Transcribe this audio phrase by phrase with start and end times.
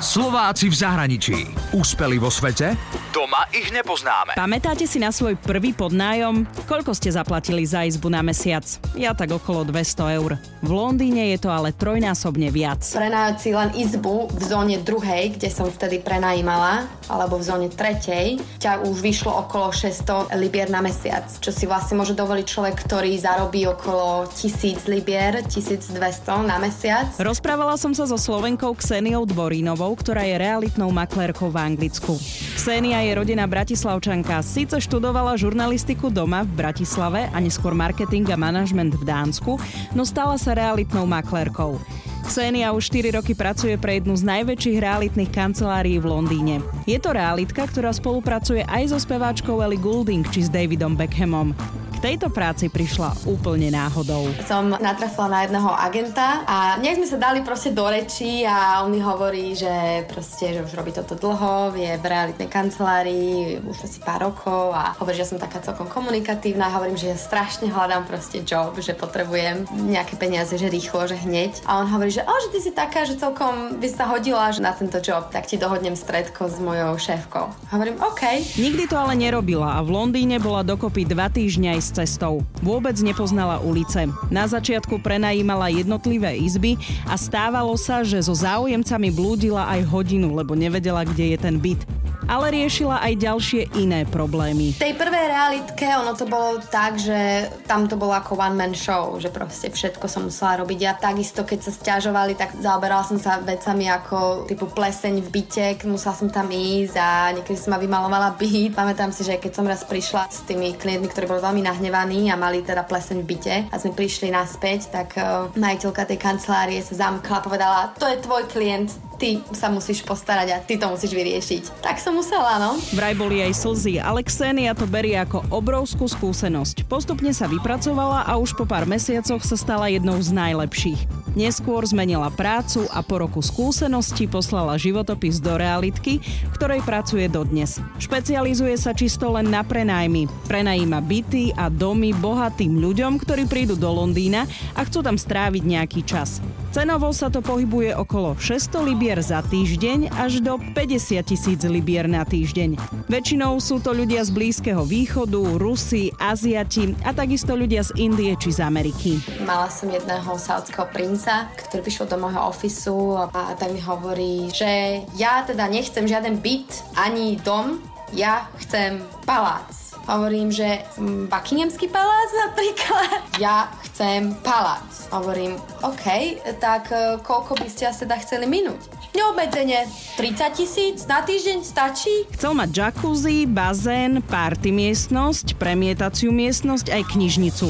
[0.00, 1.36] Slováci v zahraničí.
[1.76, 2.72] Úspeli vo svete?
[3.10, 4.38] Doma ich nepoznáme.
[4.38, 6.46] Pamätáte si na svoj prvý podnájom?
[6.70, 8.62] Koľko ste zaplatili za izbu na mesiac?
[8.94, 10.38] Ja tak okolo 200 eur.
[10.62, 12.78] V Londýne je to ale trojnásobne viac.
[12.86, 18.38] Prenajať si len izbu v zóne druhej, kde som vtedy prenajímala, alebo v zóne tretej,
[18.62, 23.10] ťa už vyšlo okolo 600 libier na mesiac, čo si vlastne môže dovoliť človek, ktorý
[23.18, 25.98] zarobí okolo 1000 libier, 1200
[26.46, 27.10] na mesiac.
[27.18, 32.14] Rozprávala som sa so Slovenkou Kseniou Dvorínovou, ktorá je realitnou maklérkou v Anglicku.
[32.54, 34.44] Ksenia je rodina Bratislavčanka.
[34.44, 39.56] Síce študovala žurnalistiku doma v Bratislave a neskôr marketing a manažment v Dánsku,
[39.96, 41.80] no stala sa realitnou maklérkou.
[42.28, 46.54] Ksenia už 4 roky pracuje pre jednu z najväčších realitných kancelárií v Londýne.
[46.84, 52.32] Je to realitka, ktorá spolupracuje aj so speváčkou Ellie Goulding či s Davidom Beckhamom tejto
[52.32, 54.32] práci prišla úplne náhodou.
[54.48, 58.88] Som natrafila na jedného agenta a nejak sme sa dali proste do reči a on
[58.88, 64.00] mi hovorí, že proste, že už robí toto dlho, je v realitnej kancelárii už asi
[64.00, 68.08] pár rokov a hovorí, že som taká celkom komunikatívna a hovorím, že ja strašne hľadám
[68.08, 71.68] proste job, že potrebujem nejaké peniaze, že rýchlo, že hneď.
[71.68, 74.64] A on hovorí, že, o, že ty si taká, že celkom by sa hodila že
[74.64, 77.52] na tento job, tak ti dohodnem stredko s mojou šéfkou.
[77.76, 78.56] Hovorím, OK.
[78.56, 82.46] Nikdy to ale nerobila a v Londýne bola dokopy dva týždňa aj cestou.
[82.62, 84.06] Vôbec nepoznala ulice.
[84.30, 90.54] Na začiatku prenajímala jednotlivé izby a stávalo sa, že so záujemcami blúdila aj hodinu, lebo
[90.54, 91.82] nevedela, kde je ten byt
[92.30, 94.78] ale riešila aj ďalšie iné problémy.
[94.78, 98.70] V tej prvej realitke ono to bolo tak, že tam to bolo ako one man
[98.70, 100.78] show, že proste všetko som musela robiť.
[100.78, 105.66] Ja takisto, keď sa stiažovali, tak zaoberala som sa vecami ako typu pleseň v byte,
[105.90, 108.78] musela som tam ísť a niekedy som ma vymalovala byt.
[108.78, 112.38] Pamätám si, že keď som raz prišla s tými klientmi, ktorí boli veľmi nahnevaní a
[112.38, 116.94] mali teda pleseň v byte a sme prišli naspäť, tak uh, majiteľka tej kancelárie sa
[116.94, 121.12] zamkla a povedala, to je tvoj klient, ty sa musíš postarať a ty to musíš
[121.12, 121.84] vyriešiť.
[121.84, 122.80] Tak som musela, no.
[122.96, 124.24] Vraj boli aj slzy, ale
[124.72, 126.88] to berie ako obrovskú skúsenosť.
[126.88, 131.20] Postupne sa vypracovala a už po pár mesiacoch sa stala jednou z najlepších.
[131.38, 137.78] Neskôr zmenila prácu a po roku skúsenosti poslala životopis do realitky, v ktorej pracuje dodnes.
[138.02, 140.26] Špecializuje sa čisto len na prenajmy.
[140.50, 146.00] Prenajíma byty a domy bohatým ľuďom, ktorí prídu do Londýna a chcú tam stráviť nejaký
[146.02, 146.42] čas.
[146.70, 152.22] Cenovo sa to pohybuje okolo 600 libier za týždeň až do 50 tisíc libier na
[152.22, 152.78] týždeň.
[153.10, 158.54] Väčšinou sú to ľudia z Blízkeho východu, Rusi, Aziati a takisto ľudia z Indie či
[158.54, 159.18] z Ameriky.
[159.42, 165.02] Mala som jedného saudského princa, ktorý prišiel do môjho ofisu a tak mi hovorí, že
[165.18, 167.82] ja teda nechcem žiaden byt ani dom,
[168.14, 170.84] ja chcem palác Hovorím, že
[171.28, 173.20] Buckinghamský palác napríklad.
[173.36, 175.10] Ja chcem palác.
[175.12, 178.80] Hovorím, OK, tak e, koľko by ste teda chceli minúť?
[179.10, 179.84] Neobmedzenie
[180.16, 182.24] 30 tisíc na týždeň stačí?
[182.32, 187.68] Chcel mať jacuzzi, bazén, party miestnosť, premietaciu miestnosť aj knižnicu.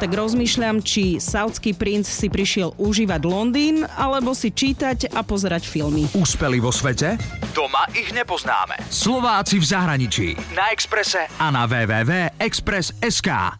[0.00, 6.08] Tak rozmýšľam, či saudský princ si prišiel užívať Londýn, alebo si čítať a pozerať filmy.
[6.16, 7.20] Úspeli vo svete?
[7.52, 8.80] Doma ich nepoznáme.
[8.88, 10.40] Slováci v zahraničí.
[10.56, 13.59] Na Exprese a na www.express.sk.